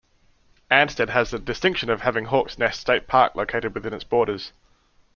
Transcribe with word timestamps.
Ansted 0.71 1.09
has 1.09 1.29
the 1.29 1.37
distinction 1.37 1.91
of 1.91 2.01
having 2.01 2.25
Hawk's 2.25 2.57
Nest 2.57 2.81
State 2.81 3.05
Park 3.05 3.35
located 3.35 3.75
within 3.75 3.93
its 3.93 4.03
borders. 4.03 4.51